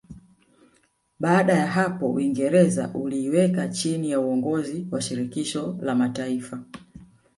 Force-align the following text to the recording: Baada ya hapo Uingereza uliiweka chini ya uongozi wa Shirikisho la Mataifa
Baada 1.19 1.53
ya 1.53 1.67
hapo 1.67 2.09
Uingereza 2.09 2.93
uliiweka 2.93 3.67
chini 3.67 4.09
ya 4.11 4.19
uongozi 4.19 4.87
wa 4.91 5.01
Shirikisho 5.01 5.77
la 5.81 5.95
Mataifa 5.95 6.63